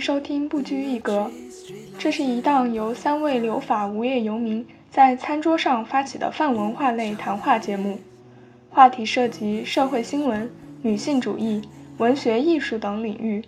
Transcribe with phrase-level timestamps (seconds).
[0.00, 1.30] 收听不拘一格。
[1.98, 8.00] 这是一档由三位留法无业游民在餐桌上发起的泛文化类谈话节目，
[8.70, 10.50] 话题涉及社会新闻、
[10.80, 11.60] 女性主义、
[11.98, 13.44] 文学艺术等领域。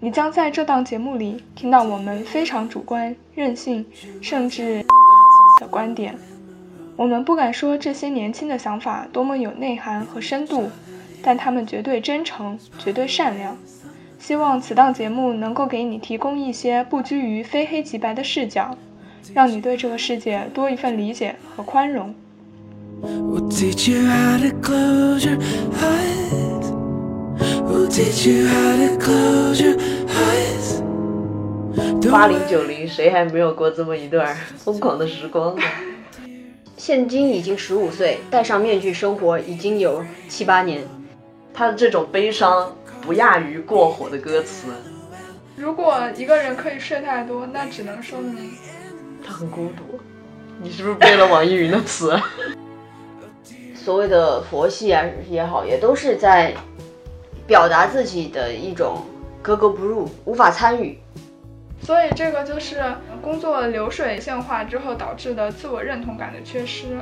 [0.00, 3.86] 你将在这档节目里听到我们非常主观、任性，
[4.20, 4.84] 甚至
[5.58, 6.14] 的观点。
[6.94, 10.70] 我们不敢说这些年轻的想法多么有内涵和深度，
[11.22, 13.56] 但他们绝对真诚，绝对善良。
[14.18, 18.76] 希望此档节目能够给你提供一些不拘于非黑即白的视角，
[19.34, 22.14] 让你对这个世界多一份理解和宽容。
[32.10, 35.62] 八零九零，谁还没有过这么一段疯狂的时光呢？
[36.76, 40.82] 现今已经十五岁，戴上面具生活已经有七八年。
[41.54, 44.74] 他的这种悲伤不亚于过火的歌词。
[45.56, 48.50] 如果一个人可以睡太多，那只能说明
[49.24, 50.00] 他很孤独。
[50.60, 52.18] 你是不是背了网易云的词？
[53.74, 56.52] 所谓的佛系啊也好，也都是在
[57.46, 59.04] 表达自己的一种
[59.40, 60.98] 格格不入，无法参与。
[61.82, 62.82] 所以这个就是
[63.20, 66.98] 工作流水线化之后导致的自我认同感的缺失。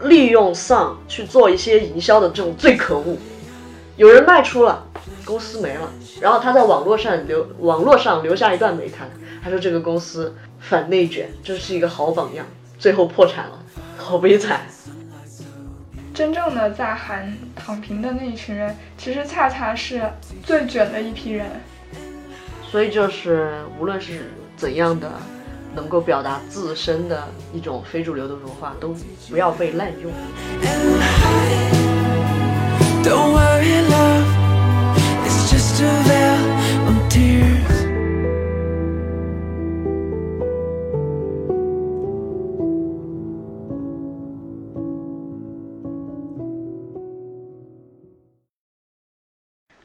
[0.00, 3.16] 利用丧去做一些营销的这种最可恶。
[3.96, 4.86] 有人卖出了，
[5.24, 5.88] 公司没了，
[6.20, 9.08] 然后他在网络上留网络上留下一段美谈，
[9.42, 12.44] 他说这个公司反内卷，这是一个好榜样，
[12.78, 13.62] 最后破产了，
[13.96, 14.62] 好悲惨。
[16.12, 20.02] 真正的在喊躺平的那一群人，其实恰恰是
[20.44, 21.46] 最卷的一批人。
[22.70, 25.12] 所以就是，无论是怎样的，
[25.74, 28.94] 能够表达自身的一种非主流的文化，都
[29.28, 30.12] 不要被滥用。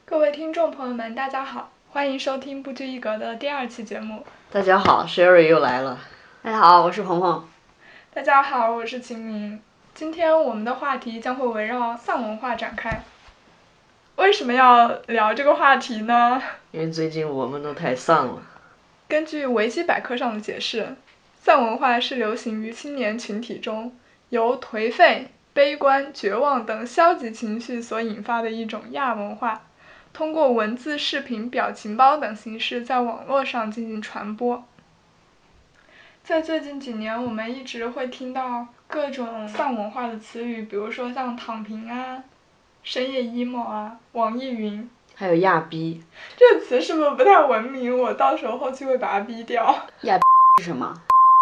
[0.06, 1.70] 各位听众朋友们，大家好。
[1.92, 4.22] 欢迎收听不拘一格的第二期节目。
[4.52, 5.96] 大家好，Sherry 又来了。
[6.42, 7.48] 大家好，我是鹏鹏。
[8.12, 9.62] 大家好，我是秦明。
[9.94, 13.04] 今天我们的话题将会围绕丧文化展开。
[14.16, 16.42] 为什么要聊这个话题呢？
[16.72, 18.42] 因为最近我们都太丧了。
[19.06, 20.96] 根据维基百科上的解释，
[21.40, 23.96] 丧文化是流行于青年群体中，
[24.30, 29.62] 由颓废、悲观、绝望等消极情绪所引发的一种亚文化。
[30.12, 34.64] 通过文字、视频、表情包等形式在网络上进行传播。
[36.22, 42.22] 在最近几年，我们一直会听到各种丧文化的词语，比如说像“躺平”啊、
[42.84, 46.02] “深夜 emo” 啊、“网易云”，还有“亚逼”。
[46.36, 47.98] 这个词是不是不太文明？
[47.98, 49.74] 我到时候后期会把它逼掉。
[50.02, 50.22] 亚逼
[50.58, 50.94] 是什么？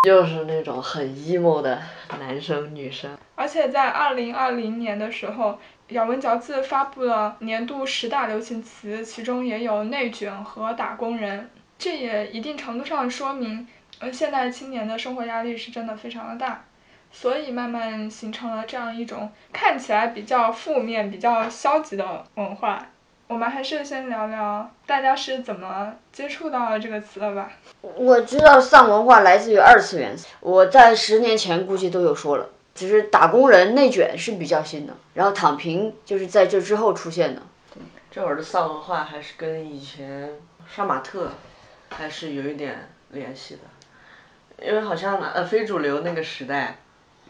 [0.02, 1.80] 就是那种很 emo 的
[2.18, 3.16] 男生女生。
[3.34, 5.58] 而且在二零二零年的时候。
[5.88, 11.48] 咬文嚼字发布了年度十大流行词，其中也有内卷和打工人，
[11.78, 13.66] 这也一定程度上说明，
[13.98, 16.62] 呃，现代青年的生活压力是真的非常的大，
[17.10, 22.84] 所以慢慢形成了这样一种看起来比较负面、比较消极的文化。
[23.28, 27.52] 我们还是先聊聊大家是怎么接触到这个词的吧。
[27.82, 32.48] 我知道丧文化来自于二次元，我在十年前估计都有说了。
[32.74, 37.42] 其实打工人内卷是比较新的，然后躺平就是在这之后出现的。
[37.74, 40.30] 对，这会儿的丧文化还是跟以前
[40.66, 41.32] 杀马特
[41.90, 46.78] 还是有一点联系的，因为好像呃非主流那个时代，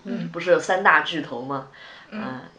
[0.04, 1.68] 嗯，不是有三大巨头吗？
[1.72, 1.74] 嗯，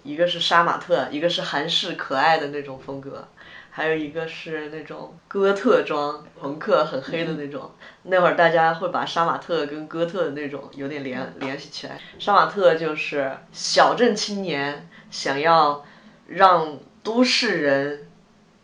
[0.04, 3.28] 一个是杀马特，一个是韩式可爱的那种风格。
[3.72, 7.72] 还有一个是那种哥特装，朋克很黑的那种。
[8.04, 11.98] 那会儿大家会把杀马特跟哥特的那种有点联联系起来。
[12.18, 15.86] 杀马特就是小镇青年想要
[16.28, 18.10] 让都市人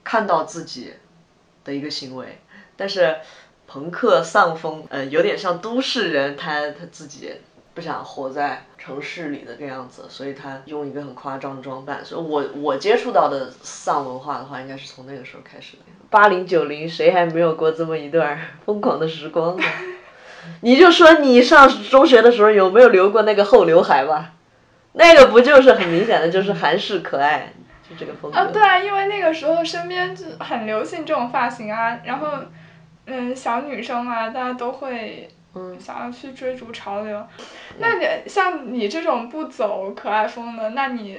[0.04, 0.94] 看到自己
[1.64, 2.42] 的一个行为，
[2.76, 3.18] 但是
[3.68, 7.36] 朋克丧风，呃，有点像都市人他他自己。
[7.76, 12.04] 不想活在城市里的这样子，所以他用一个很夸张的装扮。
[12.04, 15.84] 所以我我接触到的丧文化的话，应该是从那个时候开始的。
[16.10, 19.64] 八零九零，谁还没有过这么一段疯狂的时光呢？
[20.62, 24.32] 你就说你上中学的时候有没有留过那个厚刘海吧？
[24.94, 27.52] 那个不就是很明显的就是韩式可爱，
[27.90, 28.38] 就这个风格。
[28.38, 32.30] 啊，对啊，因为那个时候身边就很流行这种发型啊，然后
[33.06, 35.28] 嗯，小女生啊，大家都会。
[35.56, 37.26] 嗯，想要去追逐潮流，
[37.80, 41.18] 那你像你这种不走可爱风的，那你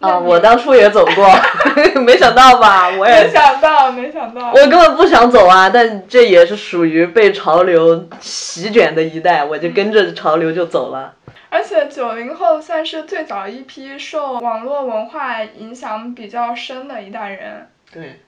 [0.00, 1.28] 啊，我当初也走过，
[2.02, 2.88] 没想到吧？
[2.90, 4.50] 我也没想到，没想到。
[4.52, 11.14] 我根本不想走啊，但这也是属于被潮流席卷的一代，我就跟着潮流就走了。
[11.50, 18.20] 而且九零后算是最早一批受网络文化影响比较深的一代人，对，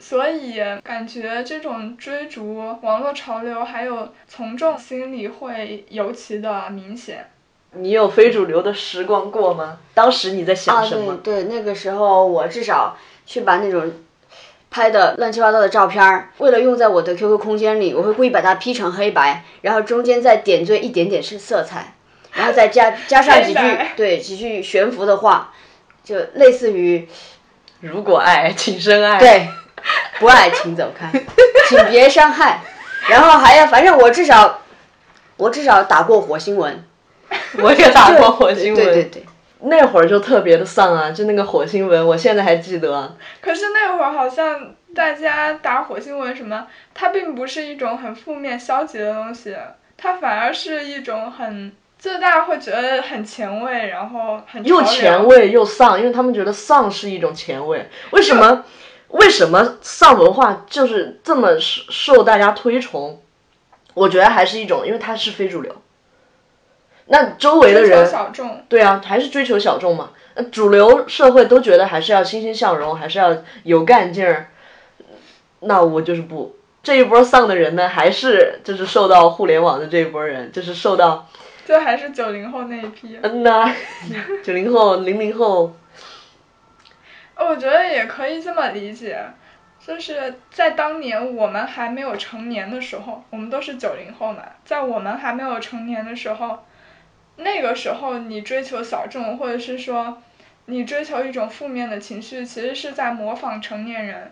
[0.00, 7.28] 所以感觉这种追逐网络潮流还有从众心理会尤其的明显。
[7.72, 9.78] 你有非主流的时光过吗？
[9.94, 11.14] 当时你在想啊，什么？
[11.22, 13.92] 对对，那个时候我至少去把那种
[14.70, 21.94] 拍的乱七八糟的照片儿，为了用在我的 QQ 空间里，我会故意把它 P 成黑白，然后中间再点缀一点点是色彩，
[22.32, 23.60] 然后再加 加上几句
[23.96, 25.52] 对几句悬浮的话，
[26.02, 27.06] 就类似于
[27.80, 29.48] 如果爱， 请深爱。，对，
[30.20, 31.10] 不爱请走开，
[31.68, 32.60] 请别伤害。
[33.08, 34.60] 然后还要，反正我至少，
[35.36, 36.84] 我至少打过火星文，
[37.58, 38.84] 我也打过火星文。
[38.84, 39.24] 对对对，
[39.60, 43.16] 那会儿就特别的丧啊，就那个火星文，我现在还记得。
[43.40, 49.56] 可是那会儿好像大家打火星文什么，它并不是一种很负面消极的东西，
[49.96, 57.88] 它反而是一种很，就大家会觉得很前卫，然后很又前卫又丧，因为他们觉得丧是一种前卫。
[58.10, 58.62] 为什么？
[59.10, 63.20] 为什么丧文化就是这么受受大家推崇？
[63.94, 65.74] 我觉得还是一种，因为它是非主流。
[67.06, 68.62] 那周围的人，小众。
[68.68, 70.10] 对啊，还是追求小众嘛。
[70.34, 74.50] 呃主流社会都觉得还是要欣欣向荣，还是要有干劲儿。
[75.58, 76.54] 那我就是不，
[76.84, 81.28] 这一波丧的人呢，还是就是受到互联网的这一波人，就是受到
[81.66, 83.74] 就还是九零后那一批，嗯呐，
[84.44, 85.74] 九零后、零零后，
[87.40, 89.18] 我觉得也可以这么理解，
[89.84, 96.64] 就是在当年我们还没有成年的时候，我们都是九零后嘛，在我们还没有成年的时候，
[97.36, 100.22] 那个时候你追求小众，或者是说
[100.66, 104.30] 你追求一种负面的情绪，其实是在模仿成年人，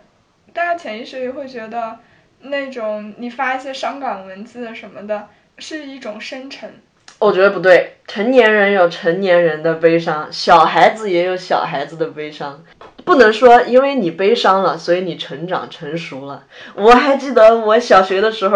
[0.53, 1.97] 大家潜意识里会觉得
[2.41, 5.27] 那种你发一些伤感文字什么的，
[5.57, 6.71] 是一种深沉。
[7.17, 7.97] 我觉得不对。
[8.07, 12.63] 成年人有成年人的悲伤，小孩子也有小孩子的悲伤。
[13.09, 16.43] 不能说因为你悲伤了，所以你成长成熟了。
[16.75, 18.55] 我还记得我小学的时候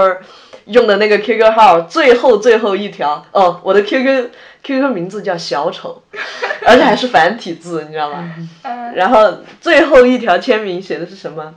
[0.65, 4.29] 用的那个 QQ 号，最后最后一条哦，我的 QQ
[4.61, 6.03] QQ 名字叫小丑，
[6.67, 8.31] 而且还是繁体字，你知道吗？
[8.61, 11.55] 嗯，然后最后一条签名写的是什么？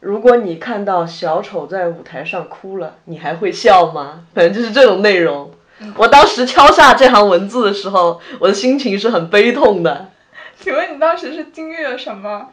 [0.00, 4.20] 如果你看到小丑在舞台上哭了，你还会笑吗？
[4.34, 5.50] 反正就是这种内容。
[5.96, 10.08] 我当时敲下这行文字的时候，我的心情是很悲痛的，
[10.60, 12.52] 请问你当时是经历了什么？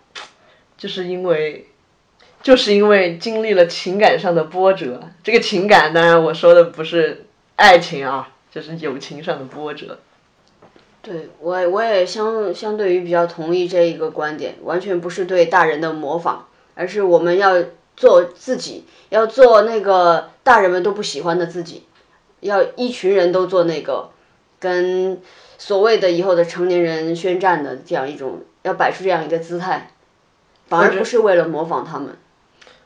[0.77, 1.67] 就是因为，
[2.43, 5.01] 就是因为经历了情感上的波折。
[5.23, 7.25] 这个情感，当然我说的不是
[7.55, 9.99] 爱情啊，就是友情上的波折。
[11.01, 16.39] 对我我也相相对于比较同意这一个观点，完全不是对大人的模仿，
[16.73, 17.63] 而是我们要
[17.95, 21.83] 做自己，要做那个大人们都不喜欢的自己，
[22.41, 24.09] 要一群人都做那个
[24.59, 25.21] 跟
[25.57, 29.89] 所谓的以后的成年人宣战的这样一种，要摆出这样一个姿态，
[30.67, 32.15] 反而不是为了模仿他们。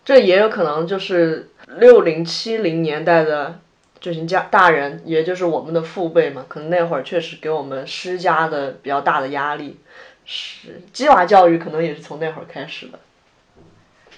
[0.06, 3.60] 这也有可能就是六零七零年代的
[4.00, 9.80] 这群家大人，也就是我们的父辈嘛，可能那会儿确实给我们施加的比较大的压力，
[10.26, 13.00] 是鸡娃教育可能也是从那会儿开始的。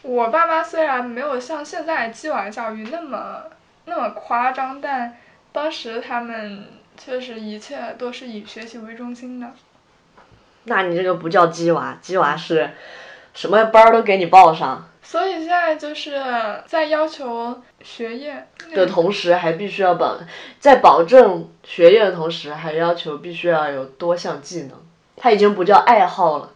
[0.04, 3.44] 我爸妈虽然没有像现在鸡娃教育那么
[3.86, 5.18] 那么夸张，但
[5.52, 6.66] 当时他们
[7.04, 9.48] 确实一切都是以学习为中心的。
[10.66, 12.70] 那你这个不叫鸡娃，鸡娃是
[13.34, 16.22] 什么班儿都给你报上所以现在就是
[16.68, 20.20] 在要求学业的同时，还必须要保
[20.60, 24.78] 在保证学业的同时，还要求必须要有多项技能。
[25.18, 26.52] 它已经不叫爱好了，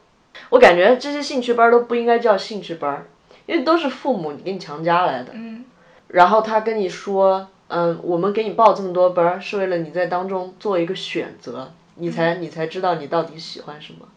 [0.49, 3.07] 我感觉这些兴趣班儿都不应该叫兴趣班儿，
[3.47, 5.31] 因为都是父母给你强加来的。
[5.33, 5.65] 嗯，
[6.09, 14.07] 然后他跟你说，嗯，我们给你报这么多班儿，是为了你在当中做一个选择，你才你才知道你到底喜欢什么。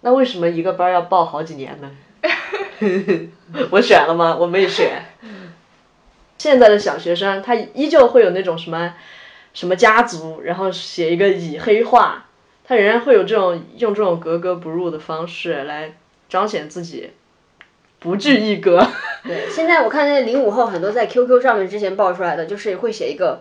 [0.00, 1.90] 那为什么一个班儿要报好几年呢？
[3.70, 4.36] 我选了吗？
[4.36, 5.04] 我没选。
[6.38, 8.94] 现在的小学生，他依旧会有那种什么
[9.54, 12.26] 什么家族，然后写一个以黑化，
[12.64, 15.94] 他仍然会有这种用这种格格不入的方式来
[16.28, 17.12] 彰显自己
[18.02, 18.86] 不拘一格。
[19.24, 23.40] 对，现在我看那零五后很多在 QQ 上面之前爆出来的，就是会写一个，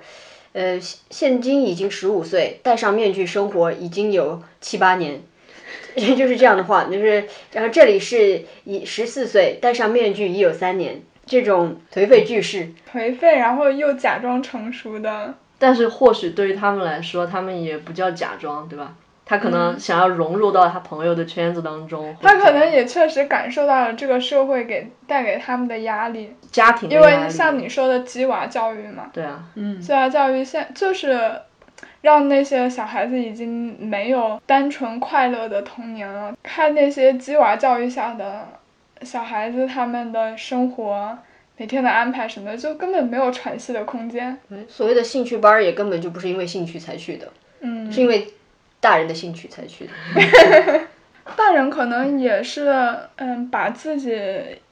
[0.53, 5.21] 呃，现现今已经十五岁，戴上面具生活已经有七八年，
[5.97, 12.69] 就是这样的话，就是然后这里是以十四岁，戴上面具已有三年，这种颓废句式。
[12.93, 15.33] 颓废，然后又假装成熟的。
[15.57, 18.95] 但是或许对于他们来说，他们也不叫假装，对吧？
[19.31, 22.13] 他可能想要融入到他朋友的圈子当中。
[22.21, 26.99] 他可能也确实感受到了这个社会给带给他们的压力，家庭因。
[26.99, 31.31] 为像你说的鸡娃教育嘛，对啊，嗯，鸡娃教育现就是
[32.01, 36.33] 让那些小孩子已经没有单纯快乐的童年了。
[36.43, 38.45] 看那些鸡娃教育下的
[39.03, 41.17] 小孩子，他们的生活
[41.55, 44.37] 每天的安排什么的，就根本没有喘息的空间。
[44.67, 48.27] 所谓的兴趣班儿也根本就不是因为兴趣才去的，嗯，是因为
[48.81, 50.81] 大人的兴趣才去的。
[51.37, 52.69] 大人可能也是
[53.15, 54.19] 嗯，把自己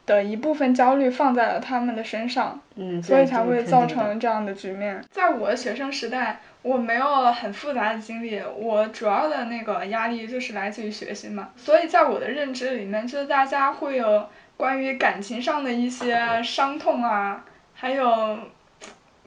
[0.06, 2.60] 的一部分焦虑放在了他们的身上。
[2.76, 5.02] 嗯，所以才会造成这样的局面。
[5.12, 11.50] 在我的学生时代，我没有很复杂的经历，我主要的那个压力就是来自于学习嘛。
[11.56, 18.38] 所以在我的认知里面，就是大家会有关于感情上的一些伤痛啊，还有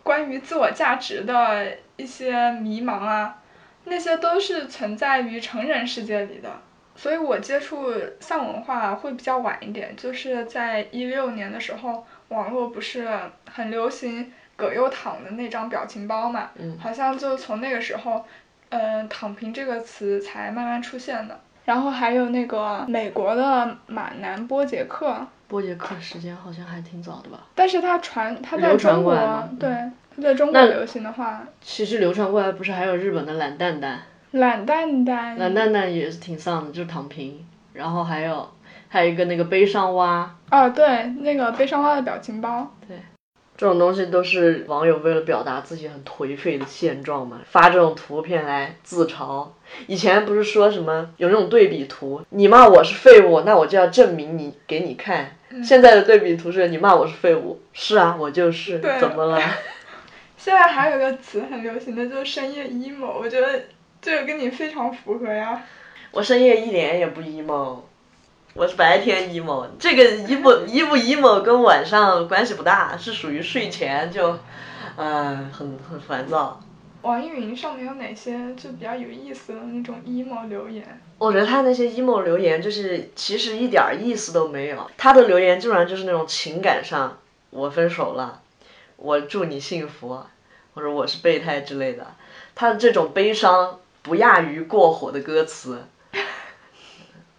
[0.03, 3.39] 关于自我价值的一些迷茫啊，
[3.85, 6.51] 那些都是存在于成人世界里的。
[6.95, 13.09] 所以我接触丧文化会比较晚一点，就是在一六年的时候，网络不是
[13.51, 18.25] 很流行葛优躺的那张表情包嘛，嗯好像就从那个时候，
[18.69, 21.41] 嗯、躺平这个词才慢慢出现的。
[21.65, 27.39] 然后还有那个美国的马南波杰克，波杰克时间好像还挺早的吧？
[27.55, 29.15] 但是他传他在中国
[29.59, 34.03] 对他在中国流行的话，其实流传过来不是还有日本的懒蛋蛋，
[34.33, 37.45] 懒蛋蛋，懒蛋蛋也是挺丧的，就是躺平。
[37.73, 38.51] 然后还有
[38.89, 42.99] 还有一个那个悲伤蛙，啊，对，那个悲伤蛙的表情包，对
[43.57, 49.47] 这种东西都是网友为了表达自己很颓废的现状嘛，发这种图片来自嘲。
[49.87, 55.37] 以前不是说什么有那种对比图，你骂我是废物，那我就要证明你给你看。
[55.65, 59.41] 现在的对比图是你骂我是废物，是啊，我就是，怎么了？
[60.43, 63.63] 现在还有个词很流行的，就是深夜 emo，我觉得
[64.01, 65.63] 这个跟你非常符合呀。
[66.11, 67.77] 我深夜一点也不 emo，
[68.53, 69.69] 我是白天 emo。
[69.79, 74.37] 这个 emo emo emo 跟晚上关系不大，是属于睡前就，
[74.97, 76.61] 嗯、很很烦躁。
[77.03, 81.01] 网易云上面有哪些就比较有意思的那种 emo 留言？
[81.19, 87.17] 我觉得他那些 emo 留言就是其实一点儿意思都没有，他的留言基本上就是那种情感上，
[87.51, 88.42] 我分手了，
[89.03, 90.25] 我祝你幸福，
[90.75, 92.07] 或者我是备胎之类的。
[92.55, 95.85] 他的这种悲伤不亚于过火的歌词，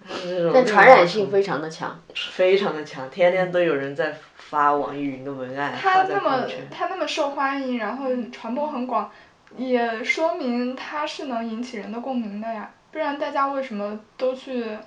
[0.03, 1.97] 这种但传染性非常的强。
[2.13, 6.45] 非常的强，天天都有人在发网易云的文案，他那么。
[6.69, 9.09] 他那么受欢迎，然后传播很广，
[9.55, 12.69] 也说明他是能引起人的共鸣的呀。
[12.91, 14.77] 不然大家为什么都去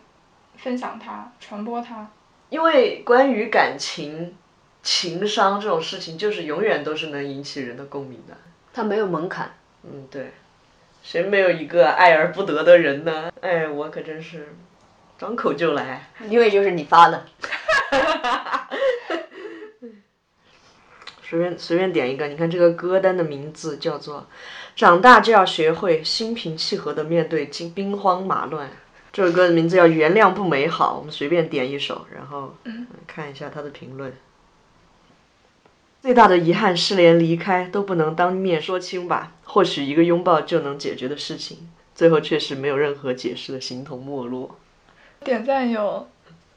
[0.59, 2.07] 分享它、传播它？
[2.51, 4.37] 因为关于感情、
[4.87, 8.37] 情商这种事情，就是永远都是能引起人的共鸣的。
[8.73, 9.53] 它没有门槛。
[9.83, 10.33] 嗯，对，
[11.03, 13.33] 谁没有一个爱而不得的人呢？
[13.41, 14.55] 哎，我可真是
[15.19, 16.09] 张口就来。
[16.29, 17.27] 因为就是你发的。
[21.29, 24.21] 随便随便点一个，你看这个歌单的名字叫做
[24.77, 28.69] 《长大就要学会心平气和的面对惊兵荒马乱》。
[29.13, 34.13] 这首歌的名字叫《原谅不美好》，我们随便点一首，然后嗯看一下他的评论。
[36.07, 39.33] 最大的遗憾是连离开都不能当面说清吧？
[39.43, 44.53] 或许一个拥抱就能解决的事情，最后却是没有任何解释的形同陌路。
[45.25, 46.07] 点赞有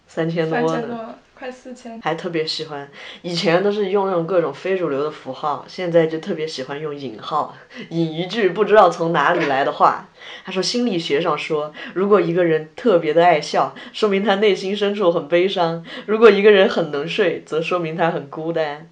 [0.06, 0.68] 三千多呢。
[0.68, 2.00] 三千多，快四千。
[2.00, 2.88] 还特别喜欢，
[3.24, 7.56] 以前都是用那种各种非主流的符号，现在就特别喜欢用引号，
[7.90, 10.10] 引一句不知道从哪里来的话。
[10.46, 18.88] 他说心理学上说，如果一个人特别的爱笑，说明他内心深处很悲伤；如果一个人很能睡，则说明他很孤单。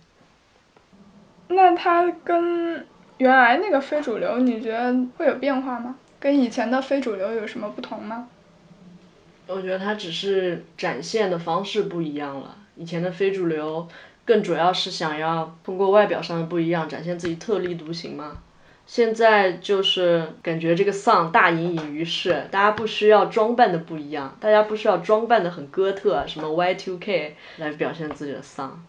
[1.49, 2.85] 那它跟
[3.17, 5.95] 原来那个非主流，你觉得会有变化吗？
[6.19, 8.27] 跟以前的非主流有什么不同吗？
[9.47, 12.57] 我觉得它只是展现的方式不一样了。
[12.75, 13.87] 以前的非主流
[14.25, 18.37] 更主要是想要通过外表上的不一样，展现自己特立独行嘛。
[18.85, 28.83] 现在就是感觉这个丧大隐隐于市，大家不需要装扮的不一样，大家不需要装扮的很哥特，什么 Y2K 来表现自己的丧。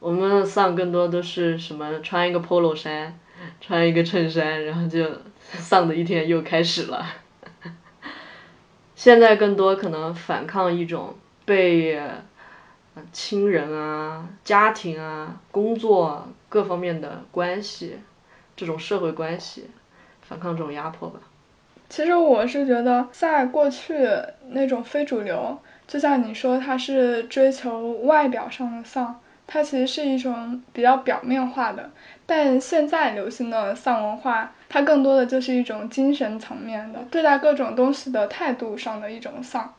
[0.00, 3.18] 我们的丧更多都是什么穿一个 polo 衫，
[3.60, 5.04] 穿一个衬衫，然后就
[5.40, 7.04] 丧的一天又开始了。
[8.94, 12.00] 现在更多可能反抗一种被
[13.12, 17.98] 亲人啊、家庭啊、工作各方面的关系，
[18.56, 19.68] 这种社会关系，
[20.22, 21.20] 反抗这种压迫吧。
[21.88, 23.94] 其实我是觉得，在过去
[24.50, 29.18] 那种非主流，就像你说，他是追求外表上的丧，
[29.50, 31.90] 它其实是一种比较表面化的，
[32.26, 39.74] 但现在流行的丧文化，它更多的就是一种精神层面的对待各种东西的态度上的一种丧。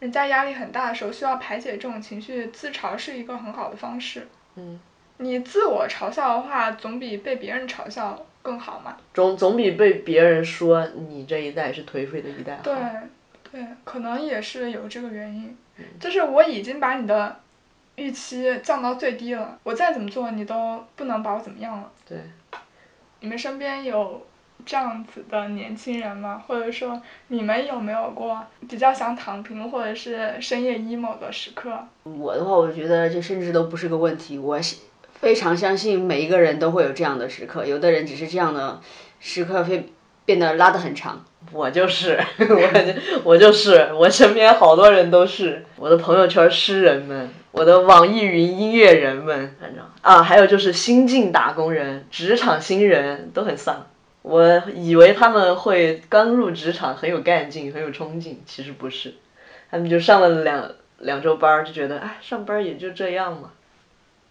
[0.00, 4.28] 人在压力很大的时候需要排解这种情绪，自嘲是一个很好的方式。
[4.56, 4.78] 嗯，
[5.16, 8.98] 你自我嘲笑的话，总比被别人嘲笑更好嘛。
[9.14, 12.62] 总总比被别人说你这一代是颓废的一代好。
[12.62, 12.74] 对，
[13.50, 15.56] 对，可能也是有这个原因。
[15.98, 17.40] 就是我已经把你的
[17.96, 21.90] 预期降到最低了，我再怎么做你都不能把我怎么样了。
[22.08, 22.18] 对，
[23.20, 24.26] 你们身边有
[24.64, 26.42] 这样子的年轻人吗？
[26.46, 31.78] 或者说你们有没有过比较想躺平或者是深夜 emo 的时刻？
[32.04, 34.38] 我的话，我觉得这甚至都不是个问题。
[34.38, 34.58] 我
[35.14, 38.80] 非常相信每一个人都会有这样的时刻，有的人只是这样的
[39.20, 39.92] 时刻会
[40.24, 41.24] 变得拉得很长。
[41.50, 42.92] 我就是， 我就
[43.24, 53.86] 我就是，我身边好多人都是我的朋友圈诗人们，我的网易云音乐人们，反正啊，还有就是新晋打工人、职场新人都很丧。
[54.22, 59.14] 我以为他们会刚入职场很有干劲、很有冲劲，其实不是，
[59.70, 63.50] 他们就上了两两周班儿，就觉得哎，上班也就这样嘛。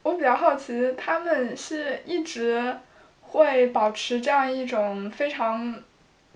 [0.03, 2.77] 我比较好奇，他们是一直
[3.31, 5.75] 会保持这样一种非常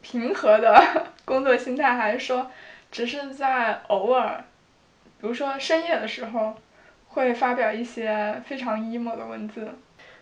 [0.01, 0.75] 平和的
[1.25, 2.49] 工作心态，还是说
[2.91, 4.43] 只是在偶尔，
[5.19, 6.55] 比如说深夜的时候，
[7.09, 9.67] 会发表一些非常 emo 的文字？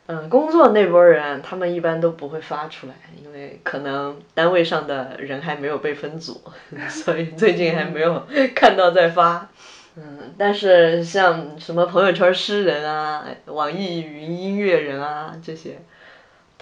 [0.08, 6.42] 嗯，工作那波人，他们一般都不会发出来，因为可能单位上的人还没有被分组，
[6.90, 8.26] 所以最近还没有
[8.56, 9.48] 看到在发。
[9.96, 15.78] 嗯，但是像什么朋友圈诗人啊、网易云音乐人啊这些，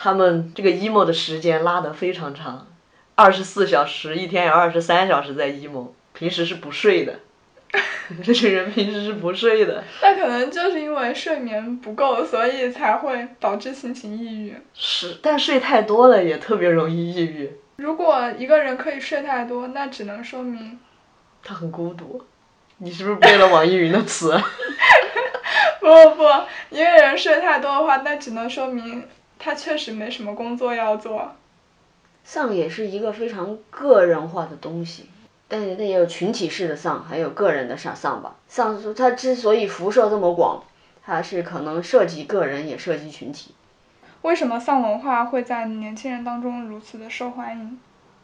[0.03, 2.67] 他们这个 emo 的时间拉得非常长，
[3.13, 7.19] 二十四小时，一天有二十三小时在 emo，平时是不睡的。
[8.23, 9.83] 这群人平时是不睡的。
[10.01, 14.57] 那可能就是因为睡眠不够，所以才会导致心情抑郁。
[14.73, 17.51] 是，但睡太多了也特别容易抑郁。
[17.75, 20.79] 如果一个人可以睡太多，那只能说明
[21.43, 22.25] 他很孤独。
[22.79, 24.35] 你是不是背了网易云的词？
[25.79, 26.23] 不 不不，
[26.71, 29.07] 一个人睡太多的话，那只能说明
[29.43, 31.31] 他确实没什么工作要做。
[32.23, 35.09] 丧也是一个非常个人化的东西，
[35.47, 38.35] 但是它也有群体式的丧，还有个人的丧丧吧。
[38.47, 40.63] 丧它之所以辐射这么广，
[41.03, 43.55] 它是可能涉及个人，也涉及群体。
[44.21, 47.79] 为什么丧文化会在年轻人当中如此的受欢迎？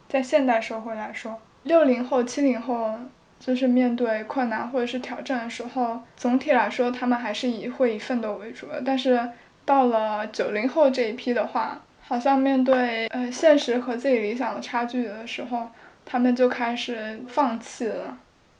[0.08, 2.94] 在现代社会来说，六零后、七零后
[3.40, 8.80] 就是面对困难或者是挑战的时候，总体来说他们还是以会以奋斗为主的。
[8.86, 9.30] 但是
[9.68, 15.68] 到了九零后这一批的话，好像面对呃现实和自己理想的差距的时候，
[16.06, 18.16] 他们就开始放弃了。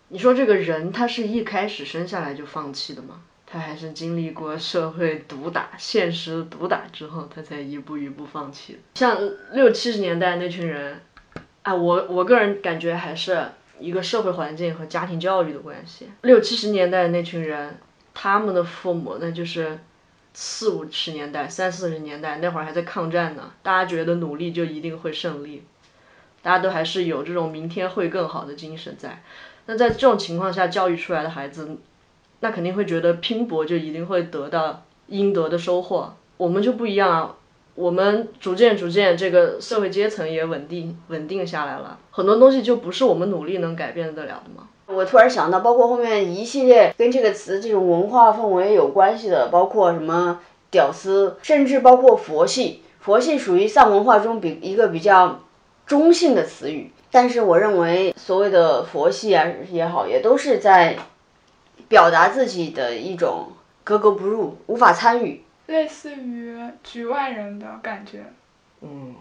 [0.09, 3.23] 你说这个人他是一开始生下来就放弃的吗？
[3.47, 8.79] 他还是经历过社会毒打、现实毒打之后，他才一步一步放弃。
[8.97, 9.18] 像
[9.53, 11.01] 六七十年代那群人，
[11.62, 13.42] 啊，我我个人感觉还是
[13.81, 16.11] 一个社会环境和家庭教育的关系。
[16.21, 17.79] 六七十年代那群人，
[18.12, 19.79] 他们的父母那就是
[20.35, 25.64] 四五十年代、三四十年代那会儿还在抗战呢，大家觉得努力就一定会胜利，
[26.43, 29.23] 大家都还是有这种明天会更好的精神在。
[29.67, 31.77] 那在这种情况下教育出来的孩子，
[32.41, 36.14] 那肯定会觉得拼搏就一定会得到应得的收获。
[36.37, 37.35] 我们就不一样啊，
[37.75, 44.69] 我们逐渐逐渐这个社会阶层也稳定稳定下来了，很多东西就不是我们努力能改变得了的嘛。
[44.88, 52.83] 我突然想到，包括后面一系列跟这个词这种文化氛围有关系的，包括什么屌丝，甚至包括佛系。
[52.98, 55.40] 佛系属于丧文化中比一个比较
[55.87, 60.96] 中性的词语，但是我认为所谓的佛系啊也好，也都是在
[61.87, 63.53] 表达自己的一种
[63.85, 65.44] 格格不入、无法参与。
[65.66, 68.24] 类似于局外人的感觉。
[68.81, 69.14] 嗯，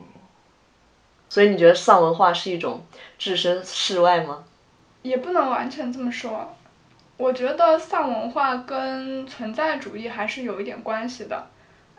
[1.27, 2.81] 所以你觉得丧文化是一种
[3.17, 4.45] 置身事外吗？
[5.07, 6.55] 也不能完全这么说。
[7.17, 11.47] 我觉得丧文化跟存在主义还是有一点关系的。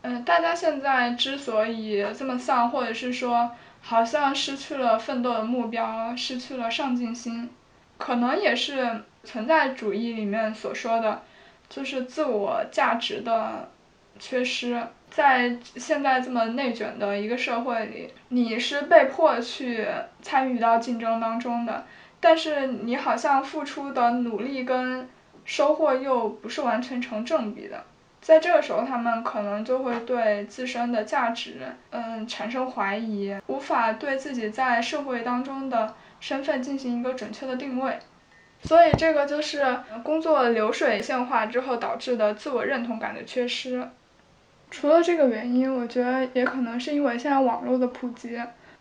[0.03, 7.51] 嗯，大家现在之所以这么丧，或者是说好像失去了奋斗的目标，失去了上进心，
[7.97, 11.23] 可能也是存在主义里面所说的，
[11.68, 13.68] 就是自我价值的
[14.21, 14.81] 缺失。
[15.11, 19.85] 在现在这么内卷的一个社会里，你是被迫去
[20.21, 21.87] 参与到竞争当中的，
[22.20, 25.09] 但是你好像付出的努力跟
[25.44, 27.85] 收获又不是完全成正比的。
[28.20, 37.96] 在这个时候，他们可能就会对自身的价值，嗯，产生怀疑，无法对自己在社会当中的身份进行一个准确的定位。
[38.64, 43.88] 所以这个就是工作流水线化之后导致的自我认同感的缺失。
[44.68, 48.38] 除了这个原因，我觉得也可能是因为现在网络的普及，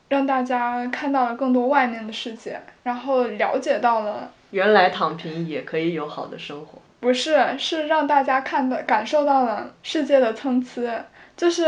[0.10, 6.80] 让大家看到了更多外面的世界，然后了解到了原来躺平也可以有好的生活。
[7.00, 11.66] 不是，是让大家看到感受到了世界的参差，就是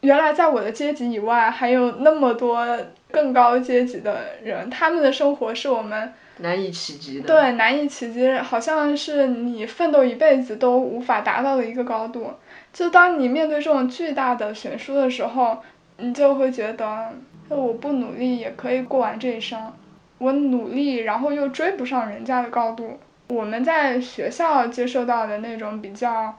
[0.00, 2.66] 原来在我的阶级以外还有那么多
[3.10, 7.26] 更高阶级的人，他们的生活是我们难以企及的。
[7.26, 12.32] 对难以企及，好像是你奋斗一辈子都无法达到的一个高度。
[12.72, 15.62] 就当你面对这种巨大的悬殊的时候，
[15.96, 17.12] 你就会觉得，
[17.48, 19.72] 我不努力也可以过完这一生，
[20.18, 22.98] 我努力然后又追不上人家的高度。
[23.28, 26.34] 我们在学校接受到的那种比较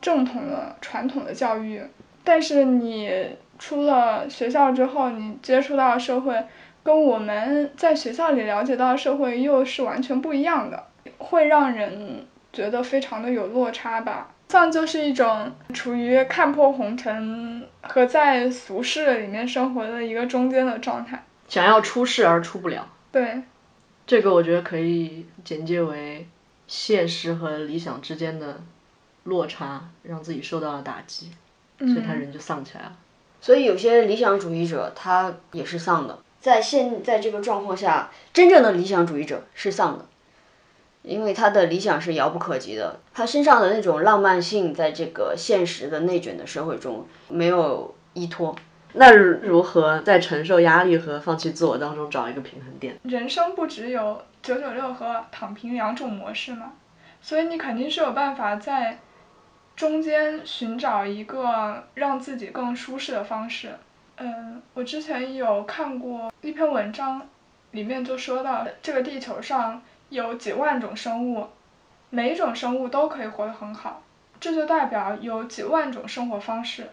[0.00, 1.82] 正统的传统的教育，
[2.24, 3.10] 但是你
[3.58, 6.42] 出了学校之后，你接触到社会，
[6.82, 10.84] 跟我们在学校里了解到的社会又是完全不一样的，
[11.18, 14.30] 会让人觉得非常的有落差吧。
[14.52, 22.86] 像就是一种处于看破红尘和在俗世里面生活的一个中间的状态，想要出世而出不了。
[23.10, 23.42] 对。
[24.06, 26.28] 这个我觉得可以简介为
[26.66, 28.60] 现实和理想之间的
[29.24, 31.30] 落差，让自己受到了打击，
[31.78, 32.96] 所以他人就丧起来了。
[33.40, 40.04] 所以有些理想主义者他也是丧的，在现在这个状况下，真正的理想主义者是丧的，
[41.02, 48.54] 因为他的理想是遥不可及的，他身上的那种浪漫性，在这个现实的内卷的社会中没有依托。
[48.94, 52.98] 那如何在承受压力和放弃自我当中找一个平衡点？
[53.04, 56.72] 人生不只有九九六和躺平两种模式嘛，
[57.22, 58.98] 所以你肯定是有办法在
[59.74, 63.70] 中间寻找一个让自己更舒适的方式。
[64.18, 67.26] 嗯，我之前有看过一篇文章，
[67.70, 69.82] 里面就说到这个地球上
[70.12, 71.46] 有几万种生物，
[72.10, 74.02] 每一种生物都可以活得很好，
[74.38, 76.90] 这就代表有几万种生活方式。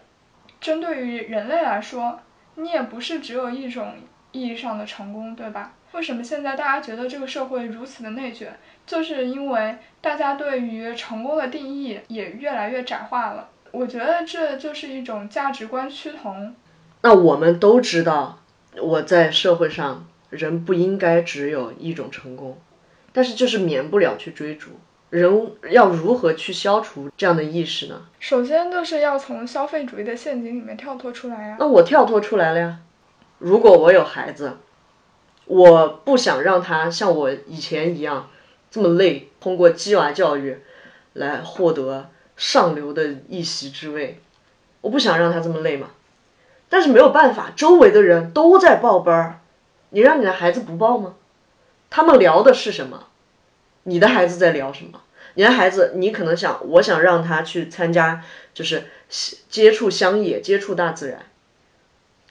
[0.58, 2.18] 针对于人类来说，
[2.54, 3.92] 你也不是只有一种
[4.32, 5.74] 意义上的成功，对吧？
[5.92, 8.58] 为什么现在大家觉得这个社会如此的内卷？
[8.86, 13.50] 就是因为大家对于成功的定义也越来越窄化了。
[13.70, 16.54] 我觉得这就是一种价值观趋同。
[17.02, 18.38] 那我们都知道，
[18.80, 22.56] 我在社会上，人不应该只有一种成功，
[23.12, 24.70] 但是就是免不了去追逐。
[25.10, 28.02] 人要如何去消除这样的意识呢？
[28.20, 31.56] 首先就是要从消费主义的陷阱里面跳脱出来呀。
[31.58, 32.78] 那我跳脱出来了呀。
[33.38, 34.58] 如果我有孩子，
[35.46, 38.28] 我不想让他像我以前一样
[38.70, 40.58] 这么累，通过鸡娃教育
[41.14, 44.20] 来获得上流的一席之位，
[44.82, 45.88] 我不想让他这么累嘛。
[46.68, 49.40] 但是没有办法，周围的人都在报班儿，
[49.88, 51.14] 你让你的孩子不报吗？
[51.90, 53.08] 他们聊的是什么？
[53.82, 55.02] 你的孩子在聊什么？
[55.34, 58.24] 你的孩子，你可能想，我想让他去参加，
[58.54, 58.84] 就是
[59.48, 61.26] 接触乡野，接触大自然。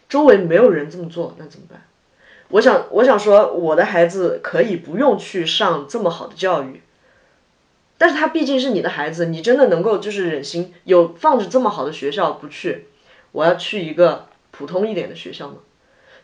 [0.07, 1.85] 周围没有人这么做，那怎么办？
[2.49, 6.81] 我想，我想说，我的孩子可以不用去上这么好的教育，
[7.97, 12.87] 但是他毕竟是你的孩子，你真的能够就是忍心有放着这么好的学校不去，
[13.33, 15.57] 我要去一个普通一点的学校吗？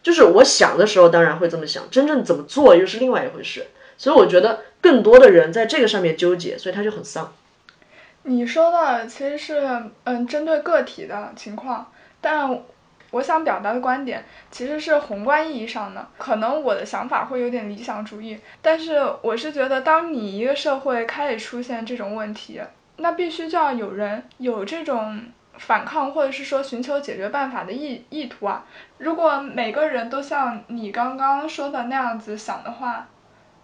[0.05, 3.65] 就是我想的时候当然会这么想，真正怎么做又是另外一回事。
[3.97, 7.33] 所以我觉得更多的人在这个上面纠结，所以他就很丧。
[8.21, 11.91] 你说的其实是嗯针对个体的情况，
[12.21, 12.61] 但
[13.09, 16.07] 我想表达的观点其实是宏观意义上的。
[16.19, 22.61] 可能我的想法会有点理想主义，但是我是觉得，当你一个社会开始出现这种问题，
[22.97, 25.23] 那必须就要有人有这种
[25.57, 28.65] 反抗，或者是说寻求解决办法的意意图啊。
[28.97, 33.07] 如果每个人都像你刚刚说的那样子想的话，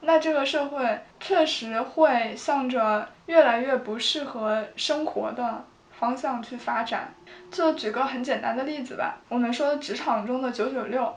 [0.02, 7.14] 那这个社会确实会向着越来越不适合生活的方向去发展。
[7.50, 11.16] 就举个很简单的例子吧，我们说职场中的九九六，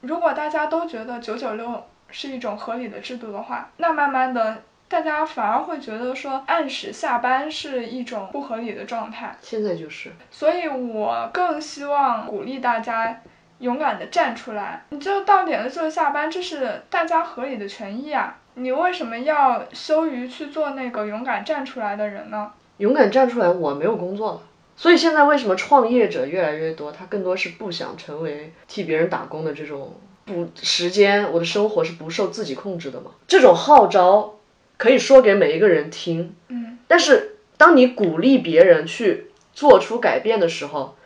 [0.00, 9.36] 如果大家都觉得九九六是一种合理的制度的话，那慢慢的大家反而会觉得说按时下班是一种不合理的状态。
[9.42, 10.10] 现在就是。
[10.30, 13.20] 所以我更希望鼓励大家。
[13.60, 18.38] 勇敢的站出来，你就到点了就下班，这是大家合理的权益啊！
[18.54, 22.52] 你为什么要羞于去做那个勇敢站出来的人呢？
[22.78, 24.42] 勇敢站出来，我没有工作了，
[24.76, 26.90] 所以现在为什么创业者越来越多？
[26.90, 29.94] 他更多是不想成为替别人打工的这种，
[30.24, 33.10] 不时间，我的生活是不受自己控制的嘛？
[33.28, 34.36] 这种号召
[34.78, 40.96] 可以说给每一个人听，嗯，但是当你鼓励别人去做出改变的时候。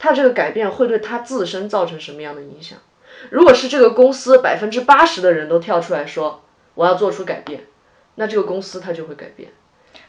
[0.00, 2.78] 他这个改变会对他自身造成什么样的影响？
[3.28, 6.42] 如果是这个公司百分之八十的人都跳出来说
[6.74, 7.64] 我要做出改变，
[8.14, 9.50] 那这个公司它就会改变。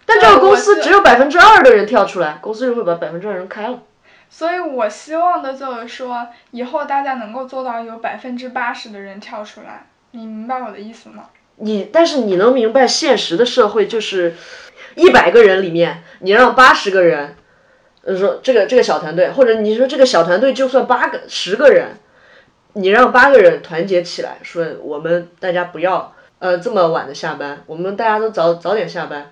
[0.05, 3.83] 但这个公司只有百分之二的人跳出来，公司就会把百分之二人开了。
[4.29, 9.87] 所以我希望的就是说，以后大家能够做到有百分之八十的人跳出来。
[10.11, 11.25] 你明白我的意思吗？
[11.57, 14.35] 你但是你能明白现实的社会就是，
[14.95, 17.35] 一百个人里面，你让八十个人，呃
[18.05, 21.97] 说这个这个小团队，或者你说这个小团队就算八个十个人，
[22.73, 29.31] 你让八个人团结起来，说我们大家不要呃这么晚的下班，我们大家都早早点下班，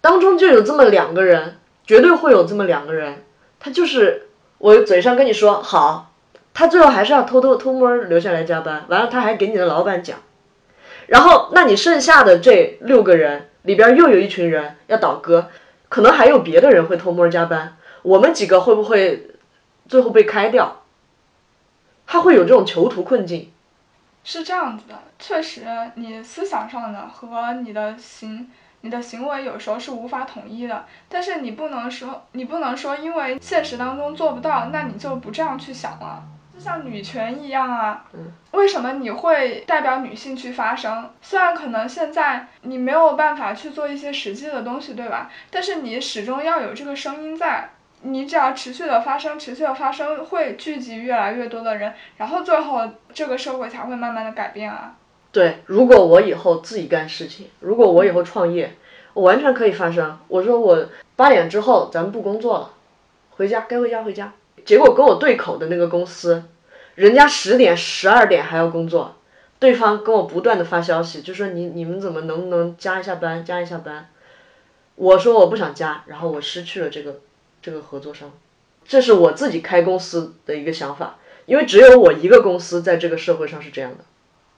[0.00, 3.24] 当中就有这么两个人，绝对会有这么两个人，
[3.58, 6.12] 他就是我嘴上跟你说好，
[6.54, 10.18] 他最后还是要偷偷偷摸留下来加班，完了他还给你的老板讲。
[11.08, 15.48] 然后，那你剩下的这六个人里边又有一群人要倒戈，
[15.92, 19.28] 可能还有别的人会偷摸加班，我们几个会不会
[19.86, 20.84] 最后被开掉？
[22.06, 23.52] 他会有这种囚徒困境。
[24.24, 28.50] 是这样子的，确实，你思想上的和你的行，
[28.80, 30.86] 你的行为有时候是无法统一的。
[31.10, 36.22] 但是你不能说，你不能说，因为现实当中做不到，那你就不这样去想了。
[36.62, 38.04] 就像女权一样啊，
[38.52, 41.10] 为什么你会代表女性去发声？
[41.20, 45.28] 虽然可能现在你没有办法去做一些实际的东西，对吧？
[45.50, 47.70] 但是你始终要有这个声音在。
[48.04, 54.94] 你只要持续的发生，持续的发生，会聚集越来越多的人，然后最后这个社会才会慢慢的改变啊。
[55.32, 58.72] 对，如果我以后自己干事情，如果我以后创业，
[59.14, 60.16] 我完全可以发声。
[60.28, 60.84] 我说我
[61.16, 62.70] 八点之后咱们不工作了，
[63.30, 64.32] 回家该回家回家。
[64.64, 66.42] 结果跟我对口的那个公司，
[66.94, 69.16] 人家十点十二点还要工作，
[69.58, 74.08] 对方跟我不断的发消息，就说你你们怎么能不能加一下班，加一下班。
[74.94, 77.20] 我说我不想加，然后我失去了这个
[77.62, 78.30] 这个合作商，
[78.84, 84.04] 这是我自己开公司的一个想法，因为只有我一个公司在这个社会上是这样的。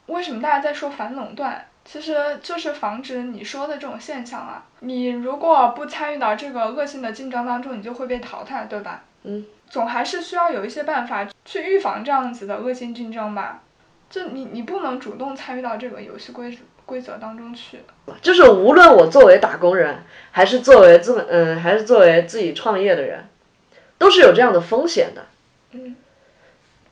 [0.07, 1.69] 为什么大家在说反垄断？
[1.85, 4.67] 其实就是防止你说的这种现象啊。
[4.81, 9.05] 你如果不参与到这个恶性的竞争当中，你就会被淘汰，对吧？
[9.25, 9.45] 嗯。
[9.69, 13.63] 总还是需要有一些办法去预防这样子的恶性竞争吧。
[14.09, 16.57] 就你你不能主动参与到这个游戏规
[16.87, 17.81] 规则当中去。
[18.23, 23.27] 就是无论我作为打工人，还是作为资本，嗯，还是作为自己创业的人，
[23.99, 25.23] 都是有这样的风险的。
[25.73, 25.97] 嗯。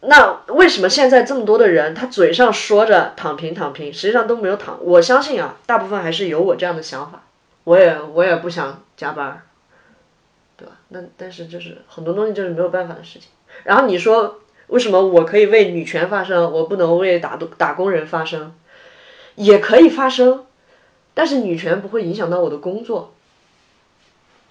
[0.00, 4.76] 那为什么现在这么多的人，他嘴上说着躺平躺平，实际上都没有躺？
[4.82, 7.22] 我相信啊，大部分还是有我这样的想法。
[7.62, 9.40] 我也我也不想加班，
[10.62, 10.76] 对吧？
[10.90, 13.28] 那但是就是很多东西就是没有办法的事情。
[13.64, 18.54] 然后你说为什么我可以为女权发声，我不能为打打工人发声？
[19.34, 20.46] 也可以发声，
[21.14, 23.12] 但是女权不会影响到我的工作，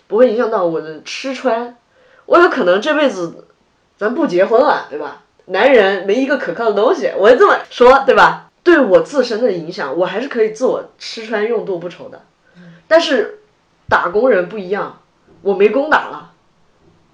[0.08, 1.78] 不会影响到我的吃穿。
[2.26, 3.48] 我有可能这辈子
[3.98, 5.24] 咱不结婚了，对吧？
[5.46, 8.52] 男人没一个可靠的东西，我这么说，对吧？
[8.64, 12.22] 对我自身的影响，我还是可以自我吃穿用度不愁的。
[12.88, 13.40] 但是
[13.90, 15.01] 打工人不一样，
[15.42, 16.32] 我没工打了，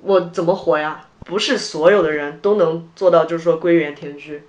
[0.03, 1.05] 我怎么活呀？
[1.25, 4.43] 不是所有的人都能做到，就是说归园田居。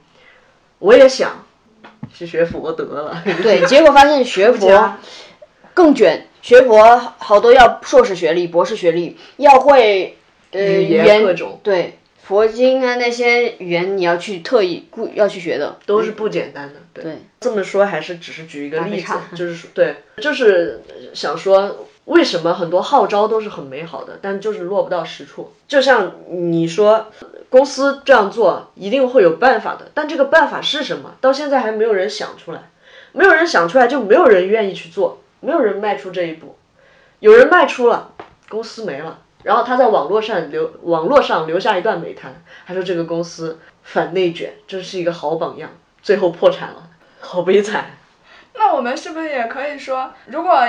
[0.79, 1.45] 我也想
[2.15, 4.95] 去学佛得了，对，结果发现学佛
[5.75, 10.17] 更卷，学佛好多要硕士学历、博士学历，要会
[10.53, 16.75] 呃语言言各种对佛经啊那些语言你要去特意故要去学的，都是不简单的。
[16.95, 20.81] 对，对这么说还是只是举一个例子，就是说对，就是
[21.13, 25.53] 想说为什么很多号召都是很美好的，但就是落不到实处。
[25.69, 27.09] 就像你说，
[27.51, 31.15] 公司这样做一定会有办法的，但这个办法是什么？
[31.21, 32.71] 到现在还没有人想出来，
[33.13, 36.57] 没有人想出来，就没有人愿意去做，没有人迈出这一步。
[37.21, 38.13] 有人迈出了，
[38.49, 39.19] 公司没了。
[39.43, 45.71] 然后他在网络上留网络上留下一段美谈，他说这个公司反内卷，真是一个好榜样。
[46.03, 46.89] 最后破产了，
[47.21, 47.98] 好悲惨。
[48.59, 50.67] 那我们是不是也可以说，如果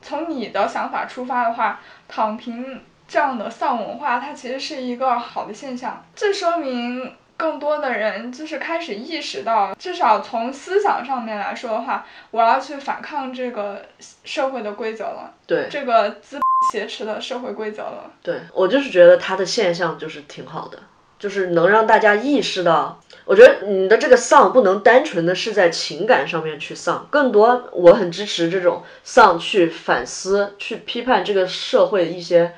[0.00, 6.04] 从你的想法出发的话，躺平这样的丧文化，它其实是一个好的现象。
[6.14, 13.84] 这说明更多的人就是开始意识到，至少从思想上面来说的话，我要去反抗这个
[14.24, 16.40] 社会的规则了，对，这个资
[16.72, 18.10] 挟持的社会规则了。
[18.22, 20.78] 对我就是觉得他的现象就是挺好的，
[21.22, 23.00] 就是能让大家意识到。
[23.24, 32.54] 我觉得你的这个丧不能单纯的是在情感上面去丧，更多我很支持这种丧去反思、去批判这个社会一些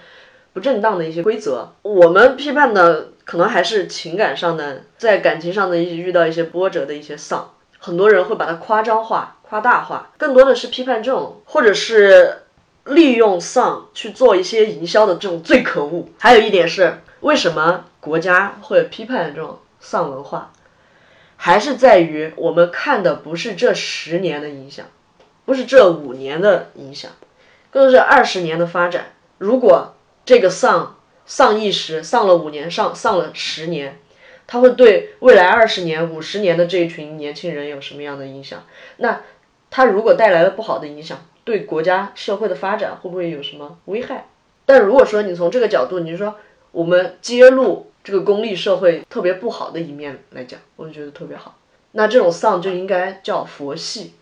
[0.55, 1.75] 不正当的一些规则。
[1.83, 12.39] 我们批判的可能还是情感上的，在感情上的一遇到一些波折的一些丧，很多人会把它夸张化、夸大化，更多的是批判这种，或者是
[12.87, 16.09] 利用丧去做一些营销的这种最可恶。
[16.19, 19.59] 还有一点是，为什么国家会批判这种？
[19.81, 20.53] 丧文化，
[21.37, 24.87] 还是在于我们看的不是这十年的影响，
[25.47, 27.11] 不是这五年的影响，
[27.71, 29.13] 更是二十年的发展。
[29.39, 29.95] 如果
[30.27, 33.99] 这个丧丧一时，丧了五年，丧丧了十年，
[34.47, 38.65] 它会对未来二十年、五十年的这一群年轻人有什么样的影响？
[38.99, 39.23] 那
[39.71, 44.27] 它如果带来了不好的影响，对国家社会的发展会不会有什么危害？
[44.67, 46.37] 但如果说你从这个角度，你就说
[46.75, 51.57] 我们揭露这个功利社会特别不好的一面来讲，我就觉得特别好。
[51.93, 54.13] 那这种丧就应该叫佛系。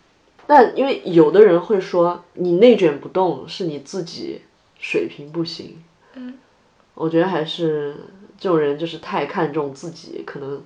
[0.45, 4.41] 那因为有的人会说，你内卷不动是你自己
[4.77, 5.81] 水平不行。
[6.13, 6.35] 嗯，
[6.93, 7.95] 我觉得还是
[8.37, 10.61] 这种人就是太看重自己，可能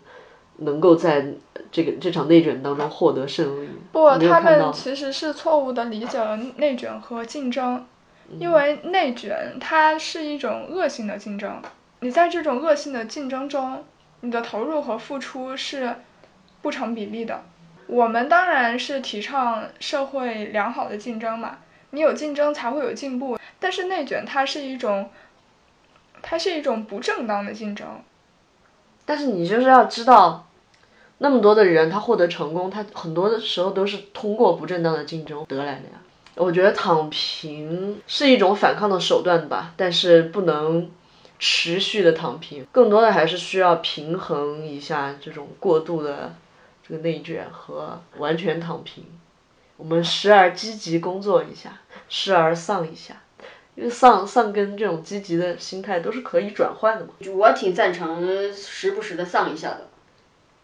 [0.57, 1.33] 能够在
[1.71, 3.69] 这个这场内卷当中获得胜利。
[3.93, 7.85] 不，他们其实是错误的理解了内卷和竞争，
[8.39, 11.61] 因为内卷它是一种恶性的竞争，
[11.99, 13.83] 你在这种恶性的竞争中，
[14.21, 15.95] 你的投入和付出是
[16.61, 17.43] 不成比例的。
[17.87, 21.59] 我们当然是提倡社会良好的竞争嘛，
[21.91, 25.09] 你有竞争才会有进步，但是内卷它是一种，
[26.21, 27.87] 它是一种不正当的竞争。
[29.05, 30.47] 但是你就是要知道，
[31.19, 36.01] 那么多的人他获得成功，他很多的时候都是通过不正当的竞争得来的呀。
[36.35, 40.91] 我觉得躺平是一种反抗的手段吧，但是不能
[41.39, 46.35] 持续的躺平，更多的还是需要平衡一下这种过度的
[46.87, 49.03] 这个内卷和完全躺平。
[49.77, 53.21] 我们时而积极工作一下，时而丧一下，
[53.75, 57.11] 因为丧丧跟这种积极的心态都是可以转换的嘛。
[57.35, 59.87] 我挺赞成时不时的丧一下的，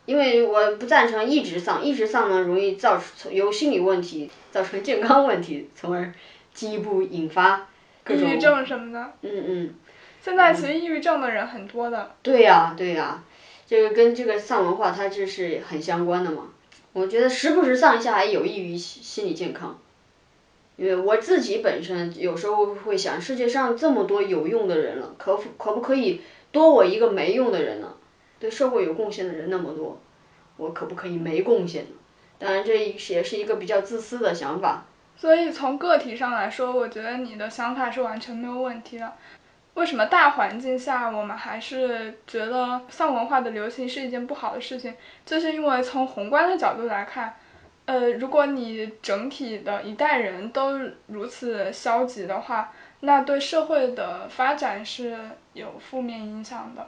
[0.05, 6.11] 因为我不赞成一直丧，一直丧呢容易造成由心理问题造成健康问题，从而
[6.51, 7.67] 进一步引发
[8.03, 9.75] 各种抑郁症什么的，嗯嗯，
[10.23, 12.15] 现在其实抑郁症的人很多的。
[12.21, 13.21] 对呀、对呀、
[13.67, 16.43] 这个跟这个丧文化它这是很相关的嘛。
[16.93, 19.77] 我觉得时不时丧一下还有益于心心理健康，
[20.77, 26.21] 因为我自己本身有时候会想，世界上这么多有用的人了，可不可不可以
[26.53, 27.93] 多我一个没用的人呢？
[28.39, 29.99] 对社会有贡献的人那么多，
[30.55, 31.89] 我可不可以没贡献呢？
[32.39, 34.85] 当然，这也是一个比较自私的想法。
[35.17, 39.11] 所以从个体上来说，我觉得你的想法是完全没有问题的。
[39.75, 44.93] 为什么大环境下我们还是觉得丧文化的流行是一件不好的事情？
[45.25, 47.35] 就是因为从宏观的角度来看，
[47.85, 55.17] 呃，如果你整体的一代人都如此消极的话，那对社会的发展是
[55.53, 56.85] 有负面影响的。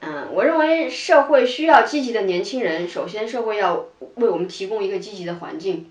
[0.00, 2.88] 嗯，我认为社会需要积极的年轻人。
[2.88, 3.76] 首先，社会要
[4.16, 5.90] 为我们提供一个积极的环境。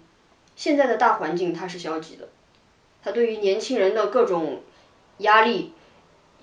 [0.58, 2.28] 现在的大环境它是消极的，
[3.02, 4.62] 它对于年轻人的各种
[5.20, 5.74] 压力、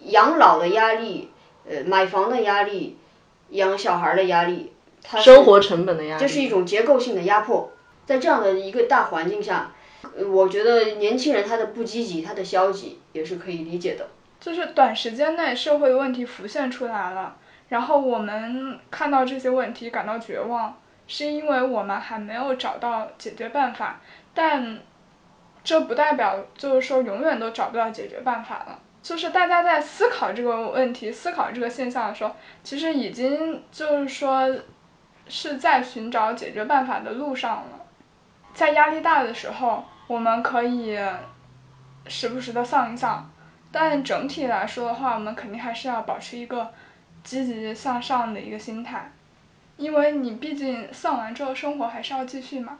[0.00, 1.30] 养老的压力、
[1.68, 2.96] 呃买房的压力、
[3.50, 7.72] 养小孩的压力，它生活成本的压力，这是一种结构性的压迫。
[8.06, 9.72] 在这样的一个大环境下，
[10.16, 14.08] 呃我觉得年轻人他的不积极、他的消极也是可以理解的。
[14.40, 17.37] 就是短时间内社会问题浮现出来了，
[17.68, 24.00] 然后我们看到这些问题感到绝望，是因为我们还没有找到解决办法，
[24.32, 24.78] 但
[25.64, 28.78] 这不代表就是说永远都找不到解决办法了。
[29.02, 34.48] 就是大家在思考这个问题、思考这个现象的时候，其实已经就是说
[35.28, 37.87] 是在寻找解决办法的路上了。
[38.52, 40.98] 在压力大的时候，我们可以
[42.06, 43.30] 时不时的丧一丧，
[43.70, 46.68] 但整体来说的话，我们肯定还是要保持一个
[47.22, 49.12] 积极向上的一个心态，
[49.76, 52.78] 因为你毕竟丧完之后，生活还是要继续嘛。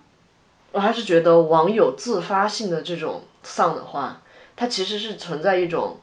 [0.73, 4.21] 我还是觉得网友自发性的这种丧的话，
[4.57, 5.97] 它其实是存在一种，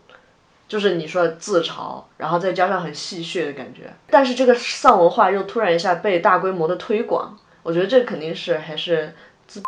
[0.68, 3.94] 就是你说的自嘲，然后再加上很戏谑的感觉。
[4.08, 9.14] 但是这个丧文化又突然一下被大规模的推广，我觉得这肯定是还是
[9.48, 9.62] 自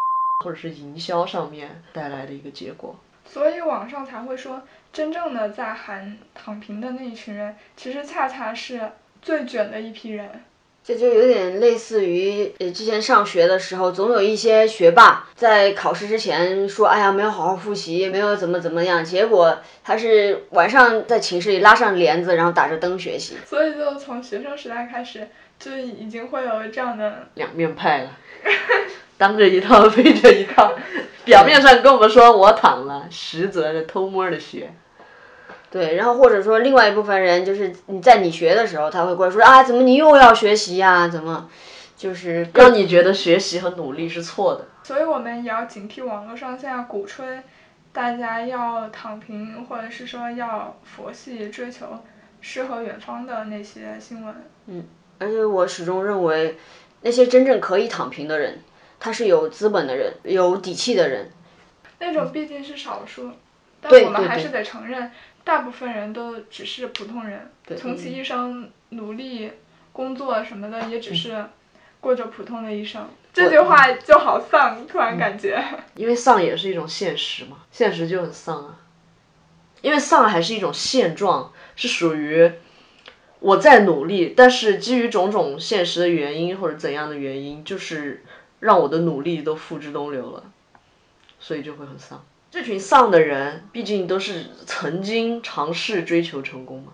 [0.43, 2.95] 或者是营销上面带来的一个结果。
[3.25, 4.61] 所以网上才会说，
[4.93, 8.89] 真正的在喊躺平的那一群人，其实恰恰是
[9.21, 10.43] 最卷的一批人。
[10.87, 23.35] 这就有点类似于呃，之前上学的时候，总有一些学霸在考试之前说：“哎呀，没有好好复习，没有怎么怎么样。”结果他是晚上在寝室里拉上帘子，然后打着灯学习。
[23.45, 25.27] 所以就从学生时代开始，
[25.59, 28.11] 就已经会有这样的两面派了，
[29.17, 30.73] 当着一套背着一套，
[31.25, 34.71] 表面上跟我们说我躺了，实则是偷摸的学。
[35.69, 41.49] 对，然后或者说另外一部分人，就是你在你学的时候，他会过来说啊，怎么你又要学习呀、怎么，
[41.95, 44.65] 就是让你觉得学习和努力是错的。
[44.83, 47.41] 所以我们也要警惕网络上现在鼓吹
[47.91, 51.85] 大家要躺平，或者是说要佛系追求
[52.39, 54.35] 诗和远方的那些新闻。
[54.67, 54.85] 嗯
[55.19, 56.57] 而且我始终认为，
[57.01, 58.61] 那些真正可以躺平的人，
[58.99, 61.31] 他是有资本的人，有底气的人。
[61.99, 63.31] 那种毕竟是少数，
[63.81, 65.11] 但我们还是得承认，
[65.47, 69.49] 大部分人都只是普通人，对从其一生努力
[69.93, 71.45] 工作什么的，也只是
[72.01, 73.07] 过着普通的一生。
[73.31, 75.63] 这句话就好丧，突然感觉。
[75.95, 78.79] 因为丧也是一种现实嘛，现实就很丧啊。
[79.81, 82.51] 因为丧还是一种现状，是属于
[83.39, 88.25] 我在努力，但是基于种种现实的原因或者怎样的原因，就是
[88.59, 90.43] 让我的努力都付之东流了，
[91.39, 92.21] 所以就会很丧。
[92.49, 96.93] 这群丧的人，毕竟都是曾经尝试追求成功嘛。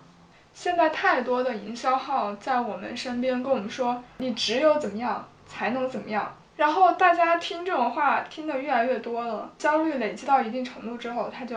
[0.52, 6.36] 现在太多的营销号在我们身边跟我们说，你只有怎么样才能怎么样。
[6.56, 11.56] 然后大家听这种话听得越来越多了，焦虑累积到一定程度之后，他就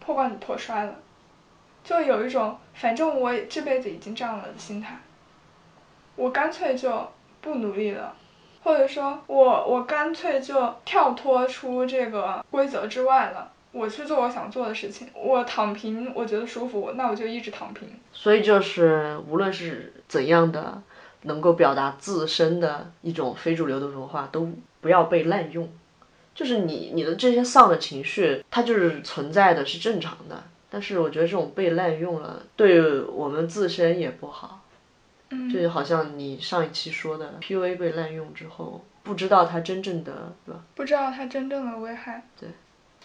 [0.00, 0.94] 破罐子破摔了，
[1.82, 4.98] 就有一种反正我这辈子已经这样了的心态，
[6.16, 8.14] 我干脆就不努力了，
[8.64, 13.52] 或者说我我干脆就跳脱出这个规则之外了。
[13.72, 17.88] 我去做我想做的事情，我躺平，我觉得舒服，那我就一直躺平。
[18.12, 20.80] 所以就是无论是怎样的
[21.22, 24.48] 能够表达自身的一种非主流的文化，都
[24.80, 25.68] 不要被滥用。
[26.34, 30.42] 就是你你的这些丧的情绪，它就是存在的，是正常的。
[30.70, 34.60] 但是我觉得这种被滥用了，对我们自身也不好。
[35.30, 40.60] 嗯，就好像你上一期说的，PUA 被滥用之后，不知道它真正的，对吧？
[40.74, 42.22] 不知道它真正的危害。
[42.38, 42.48] 对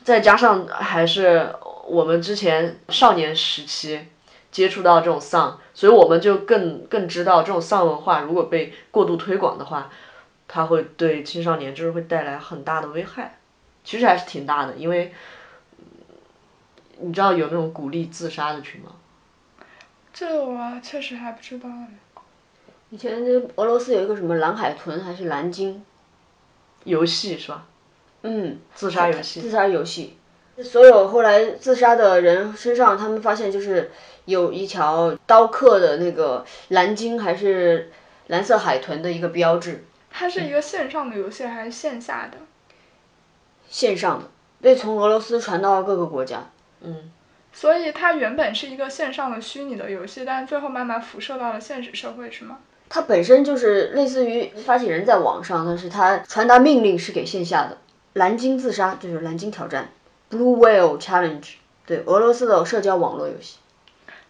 [0.04, 1.54] 再加上还是
[1.88, 4.08] 我们之前少年时期
[4.52, 9.90] 接触到这种丧，所以我们就更更知道这种丧文化如果被过度推广的话，
[10.48, 13.38] 它会对青少年就是会带来很大的危害。
[13.84, 15.14] 其实还是挺大的，因为
[15.78, 15.86] 嗯
[17.02, 18.92] 你知道有那种鼓励自杀的群吗？
[20.14, 21.70] 这我确实还不知道。
[22.92, 25.84] 以前那俄罗斯有一个什么蓝海豚还是蓝鲸，
[26.86, 27.66] 游戏是吧？
[28.24, 29.50] 嗯，自杀游戏自。
[29.52, 30.18] 杀游戏，
[30.64, 33.92] 所有后来自杀的人身上，他们发现就是
[34.26, 37.92] 有一条刀刻的那个蓝鲸还是
[38.28, 42.40] 蓝色海豚的一个标志，它是一个线上的游戏还是线下的？
[43.70, 44.26] 线上的，
[44.62, 46.50] 被从俄罗斯传到各个国家。
[46.82, 47.12] 嗯，
[47.54, 52.58] 所以它原本是一个线上的虚拟的游戏，但是最后慢慢辐射到了现实社会，是吗？
[52.90, 57.78] 它本身就是类似于发起人在网上，但是它传达命令是给线下的。
[58.14, 59.90] 蓝鲸自杀就是蓝鲸挑战
[60.32, 61.46] ，Blue Whale Challenge，
[61.86, 63.58] 对，俄罗斯的社交网络游戏。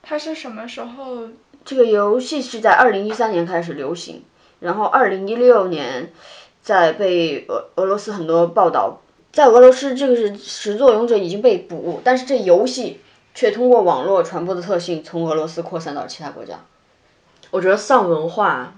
[0.04, 1.30] 它是什么时候？
[1.66, 4.24] 这个游戏是在二零一三年开始流行，
[4.60, 6.12] 然后二零一六年
[6.62, 9.02] 在被俄俄罗斯很多报道，
[9.32, 13.02] 在俄罗斯这个是始作俑者已经被捕，但是这游戏
[13.34, 16.60] 却通过网络传播的特性从俄罗斯扩散到其他国家。
[17.52, 18.74] 我觉得丧文化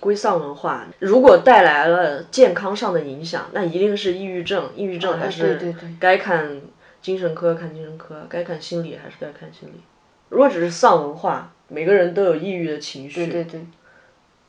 [0.00, 4.70] 归丧文化，如果带来了健康上的影响，那一定是抑郁症。
[4.74, 6.60] 抑郁症还是对对该看
[7.00, 9.80] 精神科看精神科，该看心理还是该看心理。
[10.28, 13.66] 如果只是丧文化，每个人都有抑郁的情绪，对对，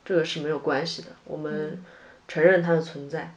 [0.04, 1.08] 这个是没有关系的。
[1.24, 1.82] 我们
[2.28, 3.32] 承认它的存在。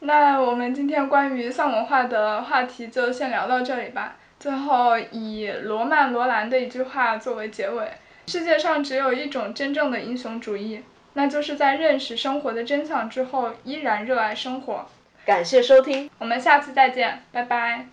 [0.00, 4.16] 那我们今天关于丧文化的话题就先聊到这里吧。
[4.40, 7.88] 最后以罗曼·罗兰的一句话作为结尾：
[8.26, 10.82] 世界上只有一种真正的英雄主义，
[11.14, 14.86] 那就是在认识生活的真相之后，依然热爱生活。
[15.24, 17.86] 感谢收听，我们下次再见，拜拜。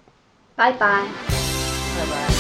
[0.55, 0.79] 拜拜。
[0.79, 2.38] 拜拜。